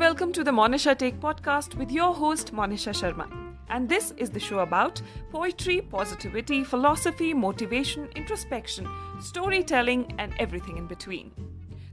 welcome 0.00 0.32
to 0.32 0.42
the 0.42 0.50
Monisha 0.50 0.96
Take 0.96 1.20
podcast 1.20 1.74
with 1.74 1.90
your 1.92 2.14
host 2.14 2.54
Monisha 2.54 2.92
Sharma. 2.98 3.24
And 3.68 3.86
this 3.86 4.14
is 4.16 4.30
the 4.30 4.40
show 4.40 4.60
about 4.60 5.02
poetry, 5.30 5.82
positivity, 5.82 6.64
philosophy, 6.64 7.34
motivation, 7.34 8.08
introspection, 8.16 8.88
storytelling 9.20 10.06
and 10.18 10.32
everything 10.38 10.78
in 10.78 10.86
between. 10.92 11.30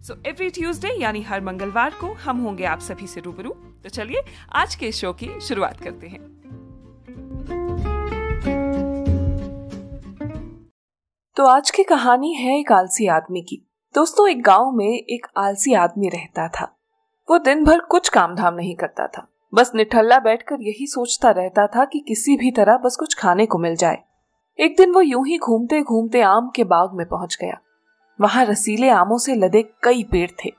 So 0.08 0.16
every 0.28 0.50
Tuesday 0.50 0.94
यानी 1.02 1.22
हर 1.22 1.42
मंगलवार 1.42 1.94
को 2.02 2.14
हम 2.14 2.38
होंगे 2.42 2.66
आप 2.66 2.80
सभी 2.80 3.08
से 3.08 3.22
रूबरू 3.22 3.50
तो 3.84 3.90
चलिए 3.90 4.24
आज 4.56 4.76
के 4.76 4.92
शो 4.92 5.14
की 5.14 5.30
शुरुआत 5.48 5.82
करते 5.84 6.08
हैं 6.08 6.22
तो 11.38 11.48
आज 11.48 11.72
की 11.72 11.84
कहानी 11.84 12.34
है 12.34 12.60
एक 12.60 12.72
आलसी 12.72 13.08
आदमी 13.18 13.42
की 13.42 13.62
दोस्तों 13.96 14.30
एक 14.30 14.44
गाँव 14.44 14.72
में 14.72 14.90
एक 14.90 15.28
आलसी 15.38 15.74
आदमी 15.84 16.10
रहता 16.10 16.48
था 16.48 16.77
वो 17.30 17.38
दिन 17.38 17.64
भर 17.64 17.80
कुछ 17.80 18.10
काम 18.10 18.36
धाम 18.36 18.54
नहीं 18.54 18.76
करता 18.76 19.08
था। 19.08 19.28
बस 19.54 19.72
निठल्ला 19.76 20.20
बैठकर 20.20 20.58
यही 20.62 20.88
सोचता 20.88 21.32
रहता 21.32 21.68
था 21.68 21.86
कि 21.86 22.00
किसी 22.00 22.38
भी 22.38 22.52
तरह 22.52 22.78
बस 22.78 22.96
कुछ 22.96 23.16
खाने 23.20 23.46
को 23.46 23.58
मिल 23.58 23.76
जाए। 23.76 23.98
एक 24.60 24.78
दिन 24.78 24.92
वो 24.92 25.02
यूँ 25.02 25.28
ही 25.28 25.38
घूमते 25.38 25.82
घूमते 25.82 26.22
आम 26.22 26.52
के 26.56 26.64
बाग 26.64 26.94
में 26.94 27.06
पहुँच 27.08 27.38
गया। 27.42 27.60
वहाँ 28.22 28.46
रसीले 28.46 28.90
आमों 28.90 29.18
से 29.18 29.36
लदे 29.36 29.62
कई 29.84 30.04
पेड़ 30.04 30.30
थे। 30.46 30.54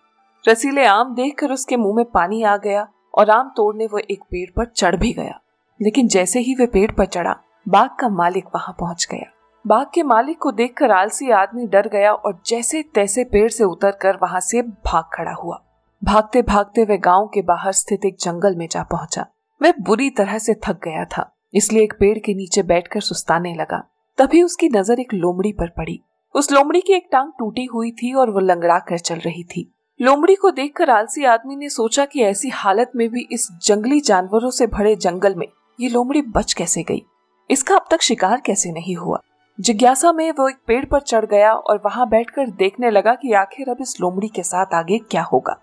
रसीले 0.49 0.85
आम 0.85 1.15
देखकर 1.15 1.53
उसके 1.53 1.77
मुँह 1.77 1.97
में 1.97 2.05
पानी 2.05 2.43
आ 2.43 2.57
गया 2.57 2.89
और 3.15 3.31
आम 3.31 3.53
तोड़ने 3.57 3.87
वो 3.87 3.99
एक 3.99 4.23
पेड़ 4.23 4.51
पर 4.57 4.65
चढ़ 4.65 4.97
भी 4.97 5.13
गया। 5.13 5.41
लेकिन 5.83 6.09
जैसे 6.09 6.41
ही 6.41 6.55
वे 6.55 6.67
पेड़ 6.67 6.91
पर 6.91 7.05
चढ़ा, 7.05 7.37
बाग 7.69 7.91
का 8.01 8.09
मालिक 8.09 8.45
वहाँ 8.55 8.77
पहुँच 8.81 9.09
गया। 9.11 9.33
बाग 9.67 9.87
के 9.95 10.03
मालिक 10.03 10.39
को 10.39 10.53
देखकर 10.53 10.91
आलसी 10.91 11.31
आदमी 11.31 11.67
डर 11.67 11.89
गया 11.89 12.13
और 12.13 12.43
जैसे 12.47 12.83
तैसे 12.83 13.25
पेड़ 13.25 13.51
से 13.51 13.65
उतरकर 13.65 14.17
वहाँ 14.17 14.41
से 14.41 14.63
भाग 14.63 15.05
खड़ा 15.15 15.33
हुआ। 15.33 15.65
भागते 16.03 16.41
भागते 16.43 16.83
वह 16.85 16.97
गाँव 16.97 17.27
के 17.27 17.41
बाहर 17.43 17.73
स्थित 17.73 18.05
एक 18.05 18.17
जंगल 18.21 18.55
में 18.57 18.67
जा 18.69 18.83
पहुँचा। 18.83 19.25
वह 19.61 19.73
बुरी 19.81 20.09
तरह 20.11 20.39
से 20.39 20.55
थक 20.67 20.81
गया 20.85 21.05
था, 21.07 21.25
इसलिए 21.55 21.83
एक 21.83 21.93
पेड़ 22.01 22.19
के 22.19 22.35
नीचे 22.35 22.63
बैठकर 22.63 23.01
सुस्ताने 23.01 23.55
लगा। 23.55 23.79
तभी 24.19 24.43
उसकी 24.43 24.69
नज़र 24.69 25.01
एक 25.01 25.15
लोमड़ी 25.15 25.53
पर 25.53 25.69
पड़ी। 25.69 26.01
उस 26.35 26.51
लोमड़ी 26.53 26.81
की 26.81 26.93
एक 26.93 27.09
टांग 27.13 27.33
टूटी 27.39 27.65
हुई 27.65 27.91
थी 27.93 28.13
और 28.15 28.31
वो 28.31 28.41
लंगड़ा 28.41 28.79
कर 28.79 28.99
चल 28.99 29.19
रही 29.19 29.45
थी। 29.47 29.71
लोमड़ी 30.01 30.35
को 30.35 30.51
देखकर 30.51 30.91
आलसी 30.91 31.25
आदमी 31.27 31.57
ने 31.57 31.69
सोचा 31.69 32.05
कि 32.05 32.23
ऐसी 32.23 32.49
हालत 32.55 32.93
में 32.97 33.09
भी 33.09 33.27
इस 33.33 33.49
जंगली 33.63 34.01
जानवरों 34.01 34.51
से 34.51 34.67
भरे 34.69 34.97
जंगल 34.97 35.35
में 35.35 35.47
ये 35.79 35.89
लोमड़ी 35.89 36.23
बच 36.29 36.53
कैसे 36.53 36.83
गई? 36.83 37.03
इसका 37.51 37.77
अब 37.77 37.87
तक 37.91 38.03
शिकार 38.03 38.41
कैसे 38.41 38.73
नहीं 38.73 38.97
हुआ? 38.97 39.23
जिज्ञासा 39.59 40.13
में 40.13 40.31
वो 40.33 40.49
एक 40.49 40.59
पेड़ 40.67 40.85
पर 40.85 41.01
चढ़ 41.03 41.25
गया 41.27 41.53
और 41.53 41.83
वहाँ 41.85 42.09
बैठकर 42.09 42.51
देखने 42.51 42.91
लगा 42.91 43.15
कि 43.15 43.33
आखिर 43.35 43.71
अब 43.71 43.77
इस 43.81 44.01
लोमड़ी 44.01 44.29
के 44.29 44.43
साथ 44.45 44.75
आगे 44.75 44.99
क्या 45.01 45.23
होगा। 45.23 45.61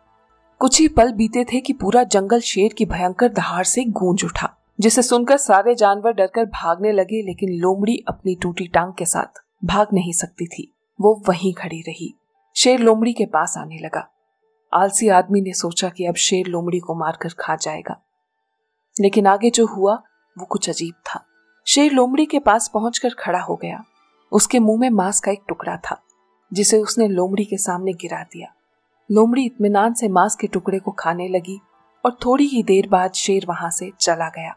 कुछ 0.59 0.79
ही 0.81 0.87
पल 0.87 1.11
बीते 1.11 1.43
थे 1.43 1.61
कि 1.61 1.73
पूरा 1.73 2.03
जंगल 2.03 2.39
शेर 2.39 2.73
की 2.73 2.85
भयंकर 2.85 3.29
दहाड़ 3.29 3.63
से 3.63 3.83
गूंज 3.83 4.25
उठा, 4.25 4.57
जिसे 4.79 5.01
सुनकर 5.01 5.37
सारे 5.37 5.75
जानवर 5.75 6.11
डरकर 6.11 6.45
भागने 6.45 6.91
लगे, 6.91 7.21
लेकिन 7.21 7.49
लोमड़ी 7.49 8.03
अपनी 8.07 8.35
टूटी 8.35 8.67
टांग 8.67 8.93
के 8.93 9.05
साथ 9.05 9.43
भाग 9.65 9.87
नहीं 9.93 10.13
सकती 10.13 10.47
थी। 10.47 10.73
वो 11.01 11.23
वहीं 11.27 11.53
खड़ी 11.53 11.81
रही। 11.81 12.15
शेर 12.55 12.79
लोमड़ी 12.79 13.13
के 13.13 13.25
पास 13.25 13.57
आने 13.57 13.77
लगा। 13.77 14.11
आलसी 14.73 15.09
आदमी 15.09 15.41
ने 15.41 15.53
सोचा 15.53 15.89
कि 15.89 16.05
अब 16.05 16.15
शेर 16.15 16.47
लोमड़ी 16.47 16.79
को 16.79 16.95
मारकर 16.95 17.29
खा 17.39 17.55
जाएगा। 17.55 18.01
लेकिन 19.01 19.27
आगे 19.27 19.49
जो 19.49 19.65
हुआ, 19.65 20.03
वो 20.37 20.45
कुछ 20.45 20.69
अजीब 20.69 20.93
था। 20.93 21.25
शेर 21.67 21.91
लोमड़ी 21.91 22.25
के 22.25 22.39
पास 22.39 22.71
पहुंचकर 22.73 23.09
खड़ा 23.09 23.39
हो 23.39 23.55
गया। 23.55 23.83
उसके 24.31 24.59
मुँह 24.59 24.79
में 24.79 24.89
मांस 24.89 25.19
का 25.19 25.31
एक 25.31 25.41
टुकड़ा 25.47 25.77
था, 25.77 26.01
जिसे 26.53 26.77
उसने 26.77 27.07
लोमड़ी 27.07 27.45
के 27.45 27.57
सामने 27.57 27.93
गिरा 27.93 28.23
दिया। 28.23 28.53
लोमड़ी 29.09 29.45
इत्मीनान 29.45 29.93
से 29.93 30.07
मांस 30.07 30.35
के 30.35 30.47
टुकड़े 30.47 30.79
को 30.79 30.91
खाने 30.91 31.27
लगी 31.27 31.59
और 32.05 32.17
थोड़ी 32.25 32.45
ही 32.45 32.63
देर 32.63 32.87
बाद 32.87 33.11
शेर 33.11 33.45
वहाँ 33.49 33.69
से 33.69 33.91
चला 33.99 34.29
गया। 34.29 34.55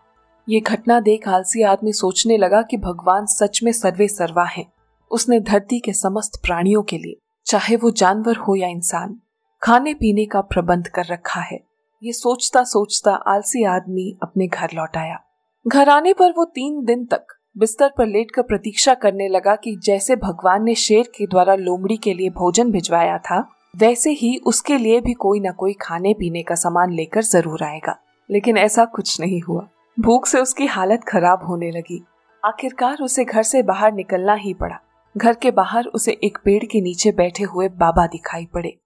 ये 0.48 0.60
घटना 0.60 0.98
देख 1.00 1.28
आलसी 1.28 1.62
आदमी 1.62 1.92
सोचने 1.92 2.36
लगा 2.36 2.62
कि 2.62 2.76
भगवान 2.76 3.26
सच 3.26 3.60
में 3.62 3.72
सर्वे 3.72 4.08
सर्वा 4.08 4.44
है। 4.44 4.64
उसने 5.10 5.40
धरती 5.40 5.80
के 5.80 5.92
समस्त 5.92 6.40
प्राणियों 6.42 6.82
के 6.82 6.98
लिए, 6.98 7.16
चाहे 7.46 7.76
वो 7.76 7.90
जानवर 7.90 8.36
हो 8.36 8.54
या 8.56 8.68
इंसान 8.68 9.18
खाने 9.62 9.94
पीने 9.94 10.24
का 10.24 10.40
प्रबंध 10.40 10.88
कर 10.88 11.06
रखा 11.06 11.40
है। 11.40 11.58
ये 12.02 12.12
सोचता 12.12 12.62
सोचता 12.64 13.14
आलसी 13.26 13.64
आदमी 13.64 14.18
अपने 14.22 14.46
घर 14.46 14.68
लौट 14.74 14.96
आया। 14.96 15.20
घर 15.66 15.88
आने 15.88 16.12
पर 16.12 16.32
वो 16.32 16.44
तीन 16.44 16.84
दिन 16.84 17.04
तक 17.04 17.26
बिस्तर 17.58 17.92
पर 17.98 18.06
लेटकर 18.06 18.42
प्रतीक्षा 18.42 18.94
करने 18.94 19.28
लगा 19.28 19.54
कि 19.56 19.76
जैसे 19.76 20.16
भगवान 20.16 20.64
ने 20.64 20.74
शेर 20.74 21.10
के 21.16 21.26
द्वारा 21.26 21.54
लोमड़ी 21.54 21.96
के 21.96 22.14
लिए 22.14 22.30
भोजन 22.30 22.70
भिजवाया 22.70 23.18
था 23.18 23.40
वैसे 23.78 24.10
ही 24.10 24.36
उसके 24.46 24.76
लिए 24.78 25.00
भी 25.00 25.12
कोई 25.12 25.40
ना 25.40 25.50
कोई 25.50 25.72
खाने 25.72 26.14
पीने 26.14 26.42
का 26.42 26.54
सामान 26.54 26.92
लेकर 26.92 27.22
ज़रूर 27.22 27.62
आएगा। 27.62 27.96
लेकिन 28.30 28.56
ऐसा 28.58 28.84
कुछ 28.84 29.20
नहीं 29.20 29.40
हुआ। 29.40 29.68
भूख 30.00 30.26
से 30.26 30.40
उसकी 30.40 30.66
हालत 30.66 31.04
खराब 31.08 31.46
होने 31.46 31.70
लगी। 31.70 32.04
आखिरकार 32.44 32.98
उसे 33.02 33.24
घर 33.24 33.42
से 33.42 33.62
बाहर 33.62 33.92
निकलना 33.92 34.34
ही 34.34 34.54
पड़ा। 34.54 34.78
घर 35.16 35.34
के 35.34 35.50
बाहर 35.50 35.84
उसे 35.84 36.12
एक 36.24 36.38
पेड़ 36.44 36.64
के 36.64 36.80
नीचे 36.80 37.12
बैठे 37.12 37.44
हुए 37.44 37.68
बाबा 37.68 38.06
दिखाई 38.06 38.46
पड़े। 38.46 38.76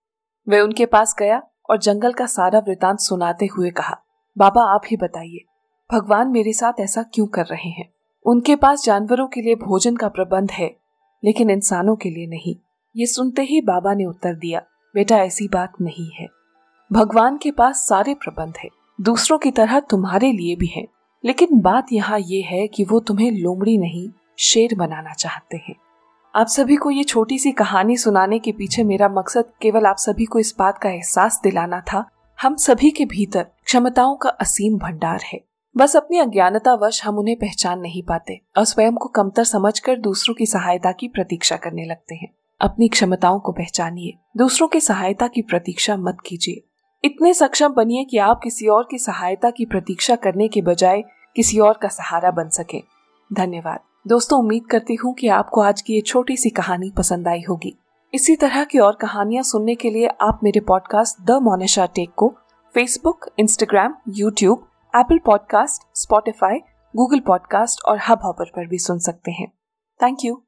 वह 0.48 0.60
उनके 0.60 0.86
पास 0.86 1.14
गया 1.18 1.42
और 1.70 1.78
जंगल 1.78 2.12
का 2.12 2.26
सारा 2.26 2.58
वृतांत 2.58 2.98
सुनाते 2.98 3.46
हुए 3.46 3.70
कहा, 3.70 3.96
बाबा, 4.38 4.62
आप 4.74 4.82
ही 4.90 4.96
बताइए, 4.96 5.44
भगवान 5.92 6.28
मेरे 6.28 6.52
साथ 6.52 6.80
ऐसा 6.80 7.02
क्यों 7.02 7.26
कर 7.26 7.44
रहे 7.44 7.70
हैं? 7.70 7.92
उनके 8.26 8.56
पास 8.56 8.84
जानवरों 8.84 9.26
के 9.26 9.40
लिए 9.40 9.54
भोजन 9.54 9.96
का 9.96 10.08
प्रबंध 10.08 10.50
है, 10.50 10.76
लेकिन 11.24 11.50
इंसानों 11.50 11.96
के 11.96 12.10
लिए 12.10 12.26
नहीं। 12.26 12.56
ये 12.96 13.06
सुनते 13.06 13.42
ही 13.42 13.60
बाबा 13.60 13.94
ने 13.94 14.04
उत्तर 14.04 14.34
दिया 14.34 14.62
बेटा 14.94 15.16
ऐसी 15.16 15.48
बात 15.48 15.72
नहीं 15.80 16.10
है। 16.10 16.28
भगवान 16.92 17.36
के 17.36 17.50
पास 17.50 17.86
सारे 17.88 18.14
प्रबंध 18.14 18.54
है। 18.58 18.68
दूसरों 19.00 19.38
की 19.38 19.50
तरह 19.50 19.80
तुम्हारे 19.80 20.32
लिए 20.32 20.56
भी 20.56 20.66
है। 20.66 20.86
लेकिन 21.24 21.48
बात 21.52 21.86
यहाँ 21.92 22.18
ये 22.20 22.42
है 22.42 22.66
कि 22.66 22.84
वो 22.84 23.00
तुम्हें 23.00 23.30
लोमड़ी 23.30 23.78
नहीं, 23.78 24.08
शेर 24.38 24.74
बनाना 24.74 25.12
चाहते 25.12 25.56
हैं। 25.56 25.74
आप 26.34 26.46
सभी 26.46 26.76
को 26.76 26.90
ये 26.90 27.04
छोटी 27.04 27.38
सी 27.38 27.52
कहानी 27.52 27.96
सुनाने 27.96 28.38
के 28.38 28.52
पीछे 28.52 28.84
मेरा 28.84 29.08
मकसद 29.08 29.44
केवल 29.62 29.86
आप 29.86 29.96
सभी 29.96 30.24
को 30.24 30.38
इस 30.38 30.54
बात 30.58 30.78
का 30.78 30.90
एहसास 30.90 31.40
दिलाना 31.42 31.80
था, 31.80 32.08
हम 32.42 32.56
सभी 32.56 32.90
के 32.90 33.04
भीतर 33.04 33.42
क्षमताओं 33.42 34.16
का 34.16 34.28
असीम 34.28 34.78
भंडार 34.78 35.20
है। 35.32 35.40
बस 35.76 35.96
अपनी 35.96 36.18
अज्ञानता 36.18 36.74
वश 36.74 37.04
हम 37.04 37.18
उन्हें 37.18 37.36
पहचान 37.36 37.80
नहीं 37.80 38.02
पाते 38.02 38.40
और 38.58 38.64
स्वयं 38.64 38.94
को 38.94 39.08
कमतर 39.08 39.44
समझकर 39.44 39.98
दूसरों 39.98 40.34
की 40.34 40.46
सहायता 40.46 40.92
की 40.92 41.08
प्रतीक्षा 41.08 41.56
करने 41.56 41.84
लगते 41.84 42.14
हैं। 42.14 42.28
अपनी 42.62 42.88
क्षमताओं 42.88 43.40
को 43.40 43.52
पहचानिए। 43.52 44.12
दूसरों 44.36 44.68
की 44.68 44.80
सहायता 44.80 45.26
की 45.26 45.42
प्रतीक्षा 45.42 45.96
मत 45.96 46.16
कीजिए। 46.26 46.62
इतने 47.04 47.34
सक्षम 47.34 47.68
बनिए 47.68 48.04
कि 48.04 48.18
आप 48.18 48.40
किसी 48.44 48.66
और 48.66 48.88
की 48.90 48.98
सहायता 48.98 49.50
की 49.50 49.64
प्रतीक्षा 49.64 50.16
करने 50.16 50.48
के 50.48 50.62
बजाय 50.62 51.02
किसी 51.36 51.58
और 51.58 51.78
का 51.82 51.88
सहारा 51.88 52.30
बन 52.30 52.48
सके। 52.48 52.82
धन्यवाद। 53.32 53.80
दोस्तों, 54.06 54.38
उम्मीद 54.38 54.66
करती 54.70 54.94
हूँ 54.94 55.14
कि 55.14 55.28
आपको 55.28 55.60
आज 55.60 55.82
की 55.82 55.94
ये 55.94 56.00
छोटी 56.00 56.36
सी 56.36 56.50
कहानी 56.50 56.92
पसंद 56.98 57.28
आई 57.28 57.42
होगी। 57.48 57.74
इसी 58.14 58.36
तरह 58.36 58.64
की 58.64 58.78
और 58.78 58.98
कहानियाँ 59.00 59.42
सुनने 59.42 59.74
के 59.74 59.90
लिए 59.90 60.08
आप 60.20 60.40
मेरे 60.44 60.60
पॉडकास्ट 60.60 61.24
द 61.24 61.30
मोनेशा 61.30 61.86
टेक 61.86 62.10
को 62.16 62.34
Facebook 62.74 63.26
Instagram 63.38 63.94
YouTube 64.08 64.66
Apple 64.96 65.18
podcast 65.18 65.98
Spotify 65.98 66.58
Google 66.96 67.20
podcast 67.20 67.84
और 67.84 67.98
हब 68.08 68.18
हॉपर 68.24 68.44
पर 68.44 68.66
भी 68.66 68.78
सुन 68.78 68.98
सकते 68.98 69.30
हैं। 69.30 69.52
Thank 70.02 70.18
you 70.24 70.40